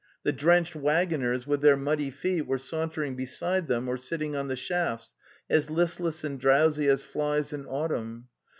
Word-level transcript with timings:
The 0.23 0.31
drenched 0.31 0.75
waggoners, 0.75 1.45
with 1.45 1.61
their 1.61 1.77
muddy 1.77 2.09
feet, 2.09 2.47
were 2.47 2.57
sauntering 2.57 3.15
beside 3.15 3.67
them 3.67 3.87
or 3.87 3.97
sitting 3.97 4.35
on 4.35 4.47
the 4.47 4.55
shafts, 4.55 5.13
as 5.47 5.69
listless 5.69 6.23
and 6.23 6.39
drowsy 6.39 6.87
as 6.87 7.03
flies 7.03 7.53
in 7.53 7.67
autumn. 7.67 8.27